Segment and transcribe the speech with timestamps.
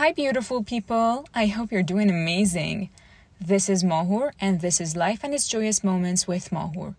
[0.00, 1.26] Hi, beautiful people.
[1.34, 2.88] I hope you're doing amazing.
[3.38, 6.94] This is Mohur, and this is Life and its Joyous Moments with Mohur,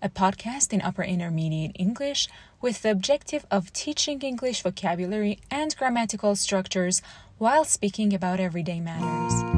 [0.00, 2.26] a podcast in upper intermediate English
[2.62, 7.02] with the objective of teaching English vocabulary and grammatical structures
[7.36, 9.57] while speaking about everyday matters.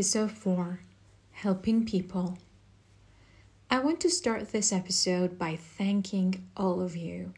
[0.00, 0.80] Episode 4
[1.32, 2.38] Helping People.
[3.70, 7.34] I want to start this episode by thanking all of you.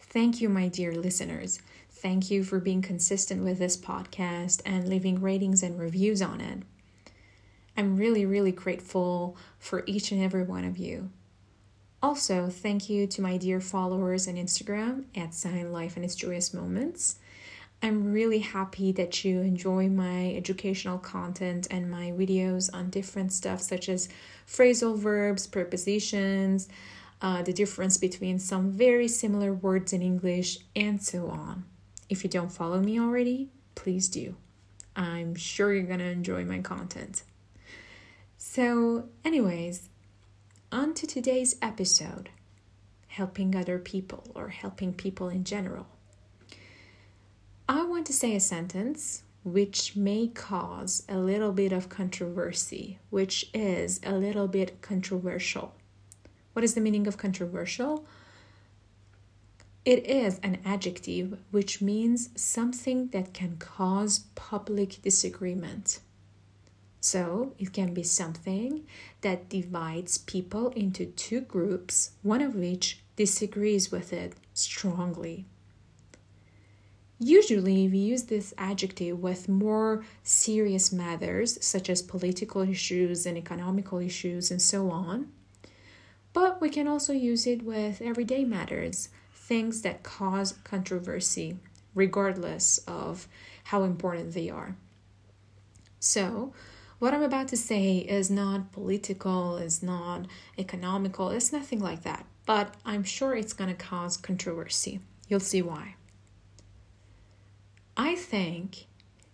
[0.00, 1.60] Thank you, my dear listeners.
[1.90, 6.62] Thank you for being consistent with this podcast and leaving ratings and reviews on it.
[7.76, 11.10] I'm really, really grateful for each and every one of you.
[12.02, 16.54] Also, thank you to my dear followers on Instagram at Sign Life and its Joyous
[16.54, 17.16] Moments.
[17.84, 23.60] I'm really happy that you enjoy my educational content and my videos on different stuff
[23.60, 24.08] such as
[24.46, 26.68] phrasal verbs, prepositions,
[27.20, 31.64] uh, the difference between some very similar words in English, and so on.
[32.08, 34.36] If you don't follow me already, please do.
[34.94, 37.24] I'm sure you're gonna enjoy my content.
[38.38, 39.88] So, anyways,
[40.70, 42.30] on to today's episode
[43.08, 45.86] helping other people or helping people in general.
[47.68, 53.50] I want to say a sentence which may cause a little bit of controversy, which
[53.54, 55.74] is a little bit controversial.
[56.52, 58.04] What is the meaning of controversial?
[59.84, 66.00] It is an adjective which means something that can cause public disagreement.
[67.00, 68.86] So, it can be something
[69.22, 75.46] that divides people into two groups, one of which disagrees with it strongly.
[77.24, 84.00] Usually, we use this adjective with more serious matters, such as political issues and economical
[84.00, 85.30] issues, and so on.
[86.32, 91.58] But we can also use it with everyday matters, things that cause controversy,
[91.94, 93.28] regardless of
[93.62, 94.74] how important they are.
[96.00, 96.52] So,
[96.98, 100.26] what I'm about to say is not political, is not
[100.58, 104.98] economical, it's nothing like that, but I'm sure it's going to cause controversy.
[105.28, 105.94] You'll see why.
[108.04, 108.86] I think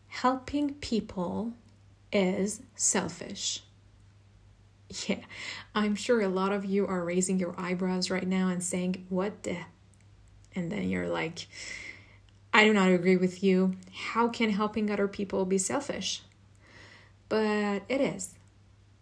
[0.09, 1.55] helping people
[2.13, 3.63] is selfish.
[5.07, 5.25] Yeah,
[5.75, 9.43] I'm sure a lot of you are raising your eyebrows right now and saying, What
[9.43, 9.57] the?
[10.55, 11.47] And then you're like,
[12.53, 13.77] I do not agree with you.
[13.91, 16.21] How can helping other people be selfish?
[17.31, 18.35] But it is.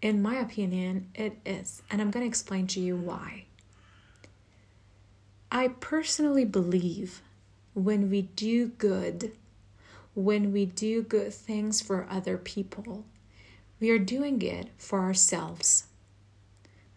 [0.00, 1.83] In my opinion, it is.
[1.91, 3.47] And I'm going to explain to you why.
[5.50, 7.21] I personally believe
[7.75, 9.33] when we do good,
[10.16, 13.04] when we do good things for other people,
[13.78, 15.84] we are doing it for ourselves.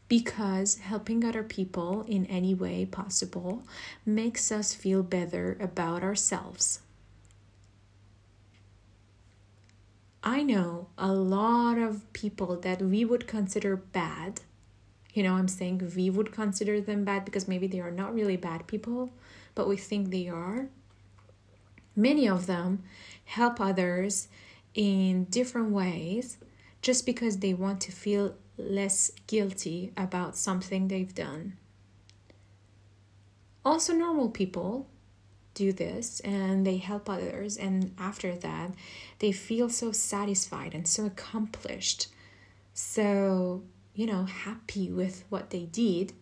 [0.07, 3.63] Because helping other people in any way possible
[4.05, 6.79] makes us feel better about ourselves.
[10.23, 14.39] I know a lot of people that we would consider bad.
[15.13, 18.37] You know, I'm saying we would consider them bad because maybe they are not really
[18.37, 19.09] bad people,
[19.55, 20.69] but we think they are.
[21.99, 22.83] Many of them
[23.25, 24.29] help others
[24.73, 26.37] in different ways
[26.81, 31.57] just because they want to feel less guilty about something they've done.
[33.65, 34.87] Also, normal people
[35.53, 38.71] do this and they help others, and after that,
[39.19, 42.07] they feel so satisfied and so accomplished,
[42.73, 43.61] so,
[43.93, 46.13] you know, happy with what they did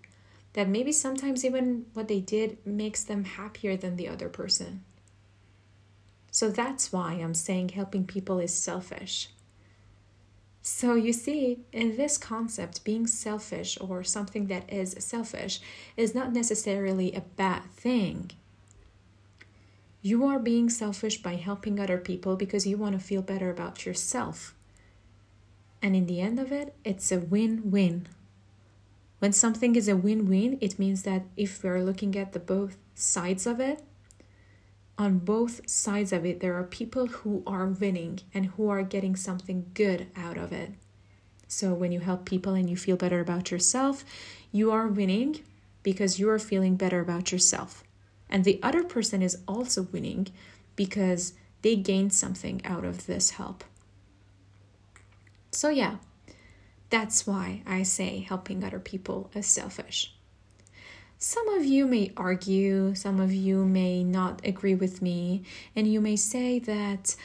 [0.54, 4.84] that maybe sometimes even what they did makes them happier than the other person.
[6.38, 9.32] So that's why I'm saying helping people is selfish.
[10.62, 15.60] So you see, in this concept, being selfish or something that is selfish
[15.96, 18.30] is not necessarily a bad thing.
[20.04, 23.88] You are being selfish by helping other people because you want to feel better about
[23.88, 24.54] yourself.
[25.82, 28.08] And in the end of it, it's a win win.
[29.18, 32.78] When something is a win win, it means that if we're looking at the both
[32.94, 33.82] sides of it,
[34.98, 39.16] on both sides of it, there are people who are winning and who are getting
[39.16, 40.72] something good out of it.
[41.48, 44.04] So when you help people and you feel better about yourself,
[44.52, 45.42] you are winning
[45.84, 47.84] because you are feeling better about yourself.
[48.30, 50.28] And the other person is also winning
[50.76, 53.64] because they gained something out of this help.
[55.52, 55.98] So, yeah,
[56.90, 60.17] that's why I say helping other people is selfish.
[61.20, 65.42] Some of you may argue, some of you may not agree with me,
[65.76, 67.16] and you may say that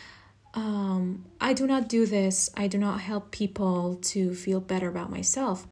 [0.54, 5.10] um, I do not do this, I do not help people to feel better about
[5.10, 5.66] myself.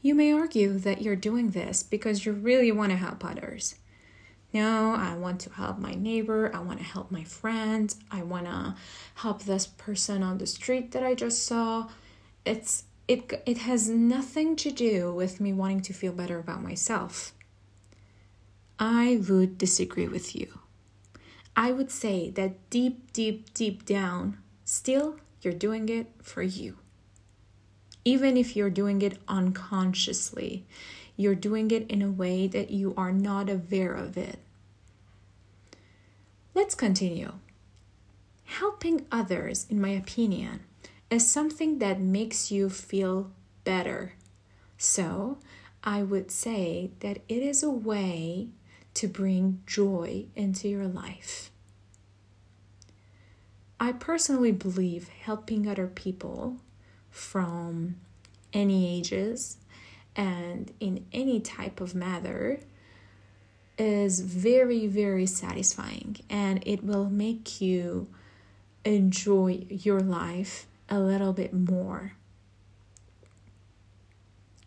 [0.00, 3.74] You may argue that you're doing this because you really want to help others.
[4.54, 8.46] No, I want to help my neighbor, I want to help my friend, I want
[8.46, 8.74] to
[9.16, 11.88] help this person on the street that I just saw.
[12.46, 17.34] It's it it has nothing to do with me wanting to feel better about myself.
[18.82, 20.60] I would disagree with you.
[21.54, 26.78] I would say that deep, deep, deep down, still, you're doing it for you.
[28.06, 30.64] Even if you're doing it unconsciously,
[31.14, 34.38] you're doing it in a way that you are not aware of it.
[36.54, 37.34] Let's continue.
[38.44, 40.60] Helping others, in my opinion,
[41.10, 43.30] is something that makes you feel
[43.64, 44.14] better.
[44.78, 45.36] So,
[45.84, 48.48] I would say that it is a way
[48.94, 51.50] to bring joy into your life.
[53.78, 56.56] I personally believe helping other people
[57.10, 57.96] from
[58.52, 59.56] any ages
[60.14, 62.60] and in any type of matter
[63.78, 68.08] is very, very satisfying and it will make you
[68.84, 72.12] enjoy your life a little bit more.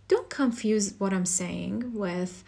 [0.08, 2.44] Don't confuse what I'm saying with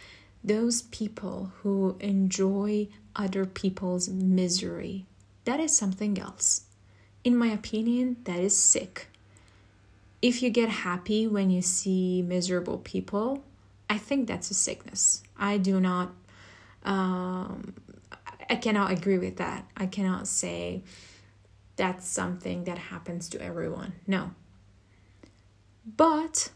[0.46, 5.06] those people who enjoy other people's misery.
[5.46, 6.66] That is something else.
[7.24, 9.08] In my opinion, that is sick.
[10.22, 13.44] If you get happy when you see miserable people,
[13.90, 15.24] I think that's a sickness.
[15.38, 16.14] I do not,
[16.84, 17.74] um,
[18.50, 19.66] I cannot agree with that.
[19.76, 20.84] I cannot say
[21.76, 23.94] that's something that happens to everyone.
[24.06, 24.32] No.
[25.98, 26.52] But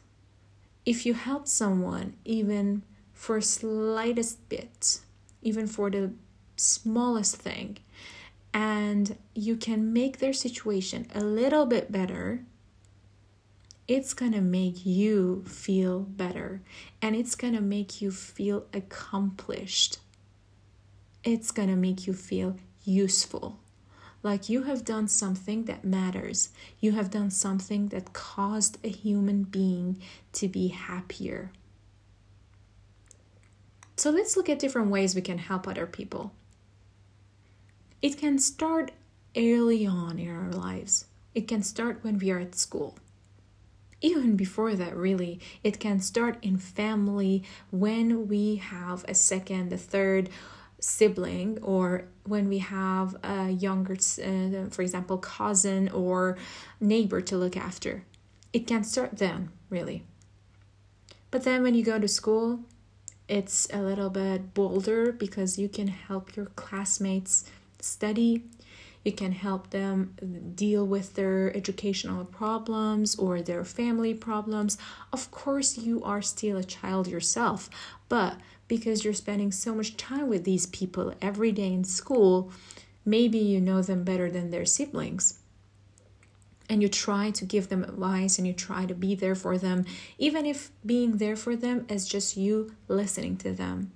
[0.85, 2.83] if you help someone, even
[3.19, 5.01] for slightest bit,
[5.41, 6.09] even for the
[6.55, 7.77] smallest thing,
[8.53, 12.45] and you can make their situation a little bit better,
[13.89, 16.61] it's gonna make you feel better
[17.01, 19.97] and it's gonna make you feel accomplished.
[21.21, 22.55] It's gonna make you feel
[22.85, 23.59] useful.
[24.23, 26.49] Like you have done something that matters.
[26.79, 30.01] You have done something that caused a human being
[30.33, 31.51] to be happier.
[33.99, 36.31] So let's look at different ways we can help other people.
[38.01, 38.93] It can start
[39.35, 41.07] early on in our lives.
[41.35, 42.97] It can start when we are at school.
[43.99, 49.77] Even before that, really, it can start in family when we have a second, a
[49.77, 50.29] third
[50.79, 56.37] sibling, or when we have a younger, uh, for example, cousin or
[56.79, 58.05] neighbor to look after.
[58.53, 60.05] It can start then, really.
[61.31, 62.61] But then when you go to school,
[63.29, 67.49] it's a little bit bolder because you can help your classmates
[67.79, 68.43] study.
[69.05, 74.77] You can help them deal with their educational problems or their family problems.
[75.13, 77.69] Of course you are still a child yourself
[78.09, 78.37] but
[78.67, 82.51] because you're spending so much time with these people every day in school
[83.05, 85.38] maybe you know them better than their siblings
[86.69, 89.85] and you try to give them advice and you try to be there for them,
[90.17, 93.91] even if being there for them is just you listening to them.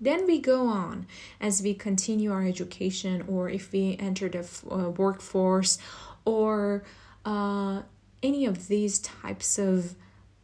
[0.00, 1.06] Then we go on
[1.40, 5.78] as we continue our education, or if we enter the uh, workforce,
[6.24, 6.82] or
[7.24, 7.82] uh,
[8.20, 9.94] any of these types of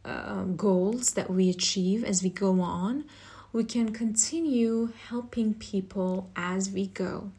[0.05, 3.03] uh, goals that we achieve as we go on,
[3.51, 7.31] we can continue helping people as we go.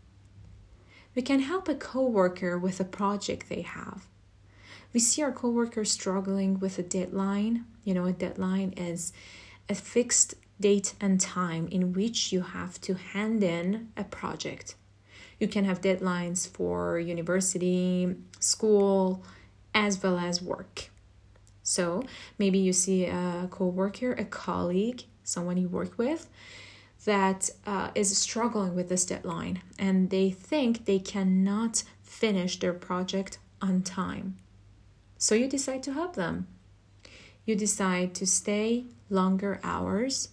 [1.21, 4.07] We can help a coworker with a project they have.
[4.95, 7.67] We see our coworker struggling with a deadline.
[7.85, 9.13] You know, a deadline is
[9.69, 14.77] a fixed date and time in which you have to hand in a project.
[15.39, 19.23] You can have deadlines for university, school,
[19.75, 20.89] as well as work.
[21.63, 22.03] So
[22.39, 26.31] maybe you see a coworker, a colleague, someone you work with,
[27.05, 33.39] that uh, is struggling with this deadline and they think they cannot finish their project
[33.63, 34.37] on time.
[35.17, 36.47] So you decide to help them.
[37.45, 40.31] You decide to stay longer hours.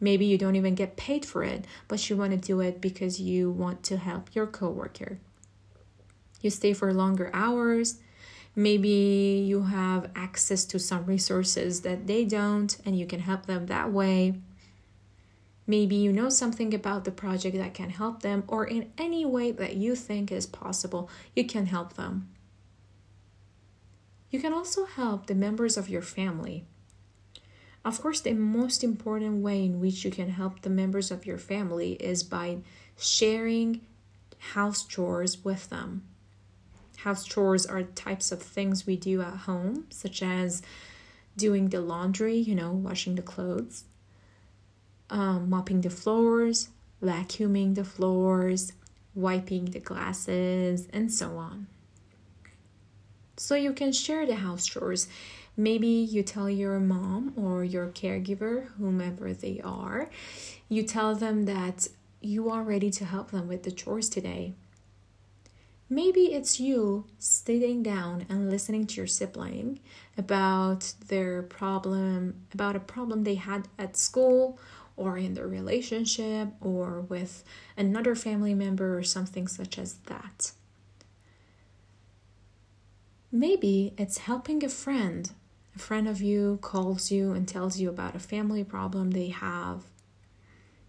[0.00, 3.20] Maybe you don't even get paid for it, but you want to do it because
[3.20, 5.18] you want to help your coworker.
[6.40, 7.98] You stay for longer hours.
[8.54, 13.66] Maybe you have access to some resources that they don't, and you can help them
[13.66, 14.34] that way.
[15.72, 19.52] Maybe you know something about the project that can help them, or in any way
[19.52, 22.28] that you think is possible, you can help them.
[24.30, 26.66] You can also help the members of your family.
[27.86, 31.38] Of course, the most important way in which you can help the members of your
[31.38, 32.58] family is by
[32.98, 33.80] sharing
[34.52, 36.02] house chores with them.
[36.98, 40.60] House chores are types of things we do at home, such as
[41.34, 43.84] doing the laundry, you know, washing the clothes,
[45.12, 46.70] um, mopping the floors,
[47.02, 48.72] vacuuming the floors,
[49.14, 51.66] wiping the glasses, and so on.
[53.36, 55.08] So you can share the house chores.
[55.56, 60.08] Maybe you tell your mom or your caregiver, whomever they are,
[60.68, 61.88] you tell them that
[62.22, 64.54] you are ready to help them with the chores today.
[65.90, 69.80] Maybe it's you sitting down and listening to your sibling
[70.16, 74.58] about their problem, about a problem they had at school
[75.02, 77.42] or in their relationship or with
[77.76, 80.52] another family member or something such as that.
[83.32, 85.32] Maybe it's helping a friend.
[85.74, 89.84] A friend of you calls you and tells you about a family problem they have.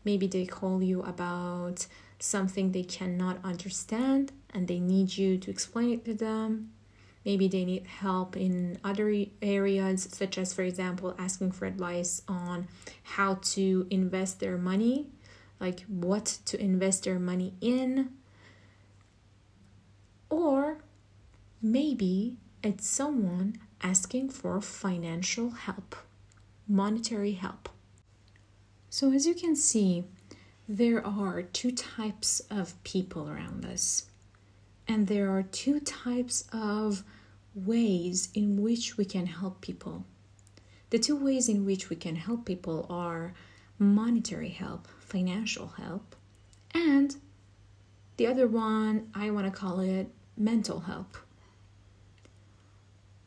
[0.03, 1.88] Maybe they call you about
[2.20, 6.73] something they cannot understand and they need you to explain it to them.
[7.25, 12.68] Maybe they need help in other areas, such as, for example, asking for advice on
[13.03, 15.08] how to invest their money,
[15.60, 18.10] like what to invest their money in.
[20.30, 20.80] Or
[21.62, 25.96] maybe it's someone asking for financial help,
[26.68, 27.70] monetary help.
[28.89, 30.03] So, as you can see,
[30.68, 34.08] there are two types of people around us
[34.88, 37.03] and there are two types of
[37.55, 40.05] ways in which we can help people.
[40.89, 43.33] The two ways in which we can help people are
[43.79, 46.15] monetary help, financial help,
[46.74, 47.15] and
[48.17, 51.17] the other one, I want to call it mental help.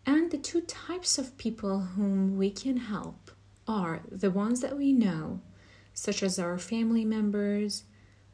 [0.05, 3.33] And the two types of people whom we can help
[3.67, 5.41] are the ones that we know,
[5.93, 7.85] such as our family members,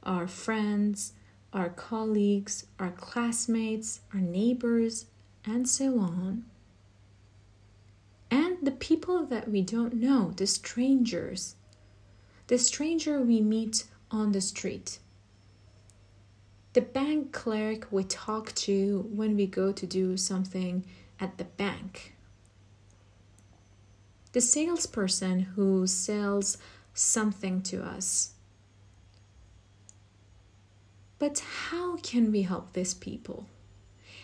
[0.03, 1.15] our friends,
[1.53, 5.07] our colleagues, our classmates, our neighbors,
[5.45, 6.45] and so on.
[8.31, 11.57] And the people that we don't know, the strangers,
[12.47, 14.99] the stranger we meet on the street,
[16.73, 20.85] the bank clerk we talk to when we go to do something
[21.21, 22.15] at the bank,
[24.33, 26.57] the salesperson who sells
[26.95, 28.33] something to us
[31.23, 31.39] but
[31.71, 33.47] how can we help these people?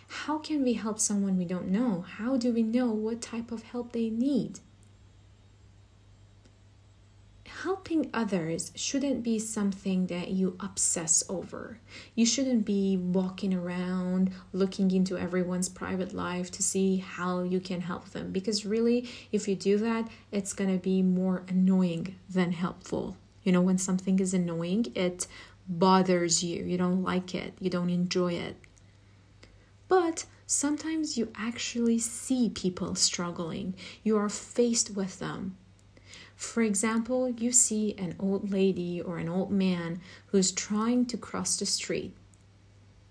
[0.08, 2.00] How can we help someone we don't know?
[2.00, 4.60] How do we know what type of help they need?
[7.62, 11.78] Helping others shouldn't be something that you obsess over.
[12.14, 17.80] You shouldn't be walking around looking into everyone's private life to see how you can
[17.80, 22.52] help them because, really, if you do that, it's going to be more annoying than
[22.52, 23.16] helpful.
[23.42, 25.26] You know, when something is annoying, it
[25.68, 28.56] bothers you, you don't like it, you don't enjoy it.
[29.88, 35.56] But sometimes you actually see people struggling, you are faced with them.
[36.36, 41.56] For example, you see an old lady or an old man who's trying to cross
[41.56, 42.14] the street.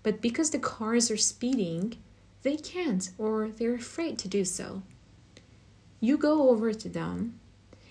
[0.02, 1.98] But because the cars are speeding,
[2.42, 4.82] they can't or they're afraid to do so.
[6.00, 7.38] You go over to them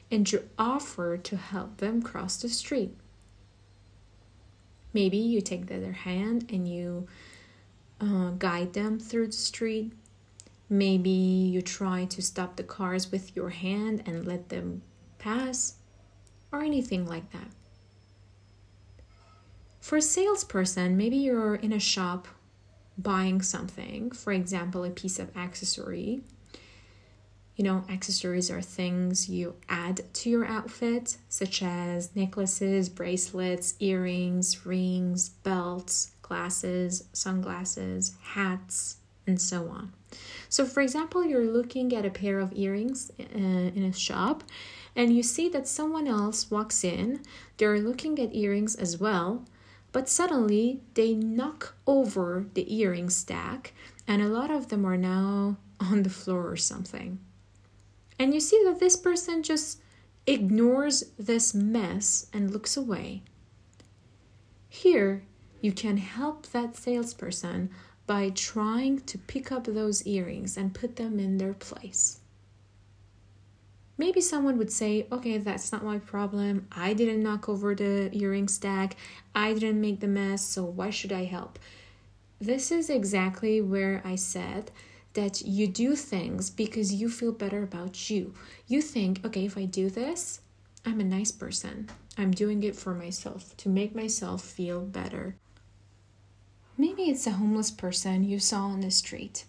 [0.09, 2.95] and you offer to help them cross the street.
[4.93, 7.07] Maybe you take the other hand and you
[7.99, 9.93] uh, guide them through the street.
[10.69, 14.81] Maybe you try to stop the cars with your hand and let them
[15.17, 15.75] pass,
[16.51, 17.49] or anything like that.
[19.79, 22.27] For a salesperson, maybe you're in a shop
[22.97, 26.21] buying something, for example, a piece of accessory,
[27.57, 34.65] you know, accessories are things you add to your outfit, such as necklaces, bracelets, earrings,
[34.65, 39.93] rings, belts, glasses, sunglasses, hats, and so on.
[40.49, 44.43] So, for example, you're looking at a pair of earrings uh, in a shop
[44.95, 47.21] and you see that someone else walks in,
[47.57, 49.45] they're looking at earrings as well,
[49.91, 53.73] but suddenly they knock over the earring stack
[54.07, 57.19] and a lot of them are now on the floor or something.
[58.17, 59.79] And you see that this person just
[60.25, 63.21] ignores this mess and looks away.
[64.67, 65.23] Here,
[65.61, 67.69] you can help that salesperson
[68.05, 72.19] by trying to pick up those earrings and put them in their place.
[73.97, 76.67] Maybe someone would say, okay, that's not my problem.
[76.71, 78.95] I didn't knock over the earring stack.
[79.33, 81.57] I didn't make the mess, so why should I help?
[82.39, 84.69] This is exactly where I said
[85.13, 88.35] that you do things because you feel better about you.
[88.67, 90.41] You think, okay, if I do this,
[90.85, 91.89] I'm a nice person.
[92.19, 95.35] I'm doing it for myself to make myself feel better.
[96.79, 99.45] Maybe it's a homeless person you saw on the street.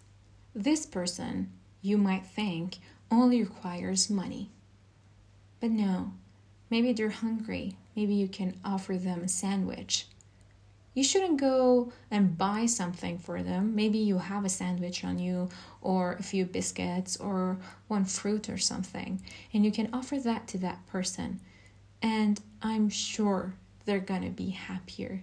[0.55, 2.79] This person, you might think,
[3.11, 4.51] only requires money.
[5.61, 6.13] But no,
[6.71, 7.77] maybe they're hungry.
[7.95, 10.07] Maybe you can offer them a sandwich.
[10.95, 13.75] You shouldn't go and buy something for them.
[13.75, 15.51] Maybe you have a sandwich on you,
[15.83, 17.59] or a few biscuits, or
[17.89, 19.21] one fruit or something,
[19.53, 21.41] and you can offer that to that person.
[22.01, 23.53] And I'm sure
[23.85, 25.23] they're gonna be happier.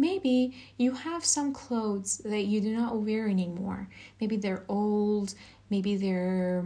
[0.00, 3.88] Maybe you have some clothes that you do not wear anymore.
[4.20, 5.34] Maybe they're old,
[5.70, 6.64] maybe they're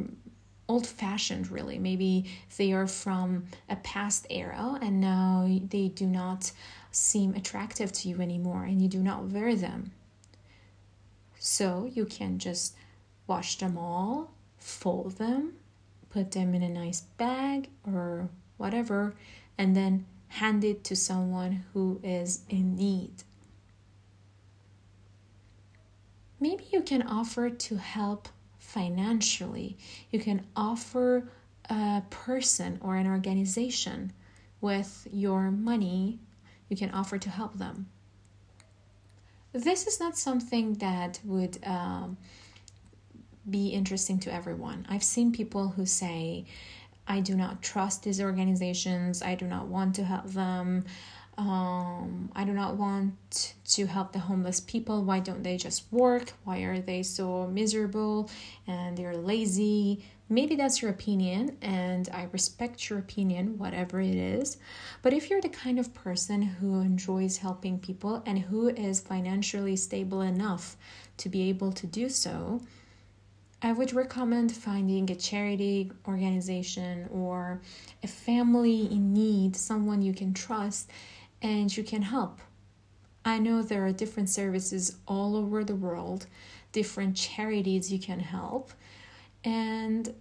[0.69, 1.79] old fashioned, really.
[1.79, 6.53] Maybe they are from a past era and now they do not
[6.91, 9.93] seem attractive to you anymore and you do not wear them.
[11.39, 12.75] So you can just
[13.27, 15.55] wash them all, fold them,
[16.11, 19.15] put them in a nice bag or whatever,
[19.59, 23.23] and then hand it to someone who is in need.
[26.41, 29.77] Maybe you can offer to help financially.
[30.11, 31.29] You can offer
[31.69, 34.13] a person or an organization
[34.61, 36.19] with your money,
[36.69, 37.89] you can offer to help them.
[39.53, 42.17] This is not something that would um,
[43.49, 44.87] be interesting to everyone.
[44.89, 46.47] I've seen people who say,
[47.07, 49.23] I do not trust these organizations.
[49.23, 50.85] I do not want to help them.
[51.39, 55.03] Um, I do not want to help the homeless people.
[55.03, 56.33] Why don't they just work?
[56.45, 58.31] Why are they so miserable
[58.67, 60.05] and they're lazy?
[60.29, 64.57] Maybe that's your opinion, and I respect your opinion, whatever it is.
[65.03, 69.77] But if you're the kind of person who enjoys helping people and who is financially
[69.77, 70.79] stable enough
[71.19, 72.63] to be able to do so,
[73.65, 77.61] I would recommend finding a charity organization or
[78.03, 80.91] a family in need, someone you can trust
[81.41, 82.41] and you can help.
[83.25, 86.27] I know there are different services all over the world,
[86.73, 88.73] different charities you can help,
[89.45, 90.13] and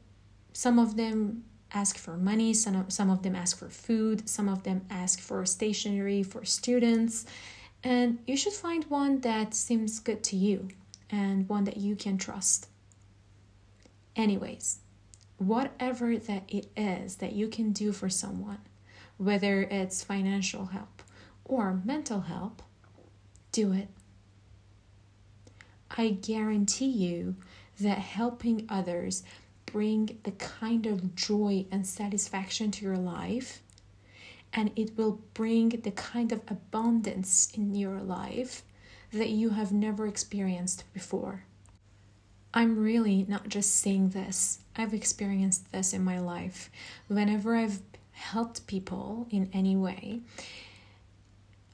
[0.54, 4.48] some of them ask for money, some of, some of them ask for food, some
[4.48, 7.26] of them ask for stationery for students,
[7.84, 10.68] and you should find one that seems good to you
[11.10, 12.68] and one that you can trust.
[14.16, 14.80] Anyways,
[15.38, 18.60] whatever that it is that you can do for someone,
[19.18, 21.02] whether it's financial help
[21.46, 22.62] or mental help,
[23.52, 23.90] do it.
[25.98, 27.36] I guarantee you
[27.80, 29.24] that helping others
[29.66, 33.62] bring the kind of joy and satisfaction to your life
[34.54, 38.64] and it will bring the kind of abundance in your life
[39.14, 41.46] that you have never experienced before.
[42.54, 46.70] I'm really not just saying this, I've experienced this in my life.
[47.08, 47.80] Whenever I've
[48.12, 50.20] helped people in any way,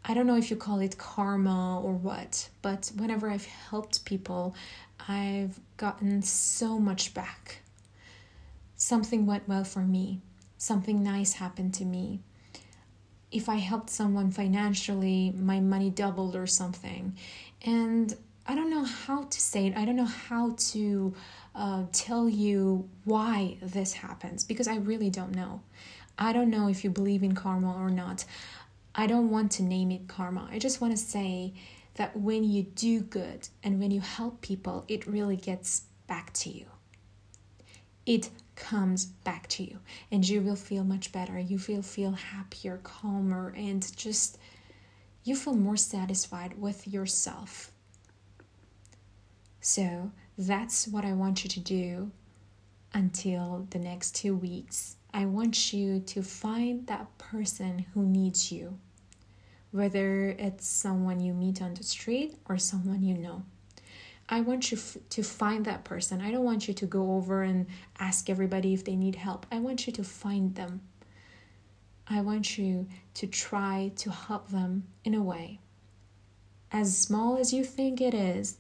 [0.06, 4.56] I don't know if you call it karma or what, but whenever I've helped people,
[5.08, 7.60] I've gotten so much back.
[8.76, 10.22] Something went well for me,
[10.58, 12.22] something nice happened to me.
[13.32, 17.18] If I helped someone financially, my money doubled or something.
[17.66, 18.16] And
[18.48, 19.76] I don't know how to say it.
[19.76, 21.14] I don't know how to
[21.54, 25.62] uh, tell you why this happens because I really don't know.
[26.18, 28.24] I don't know if you believe in karma or not.
[28.96, 30.48] I don't want to name it karma.
[30.50, 31.54] I just want to say
[31.96, 36.50] that when you do good and when you help people, it really gets back to
[36.50, 36.68] you.
[38.06, 39.80] It comes back to you
[40.10, 41.38] and you will feel much better.
[41.38, 44.38] You will feel happier, calmer, and just
[45.26, 47.74] you feel more satisfied with yourself
[49.68, 52.10] so that's what I want you to do
[52.94, 54.96] until the next two weeks.
[55.14, 58.80] I want you to find that person who needs you,
[59.72, 63.44] whether it's someone you meet on the street or someone you know.
[64.30, 66.22] I want you f- to find that person.
[66.22, 67.66] I don't want you to go over and
[68.00, 69.46] ask everybody if they need help.
[69.52, 70.80] I want you to find them.
[72.08, 75.60] I want you to try to help them in a way.
[76.72, 78.58] As small as you think it is,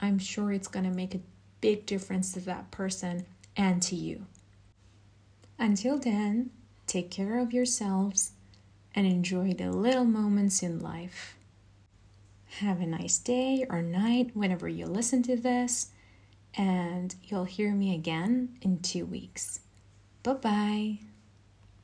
[0.00, 1.20] I'm sure it's going to make a
[1.60, 4.26] big difference to that person and to you.
[5.58, 6.50] Until then,
[6.86, 8.32] take care of yourselves
[8.94, 11.36] and enjoy the little moments in life.
[12.60, 15.90] Have a nice day or night whenever you listen to this,
[16.54, 19.60] and you'll hear me again in two weeks.
[20.22, 20.98] Bye bye.